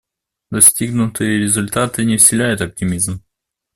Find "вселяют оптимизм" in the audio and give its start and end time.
2.17-3.23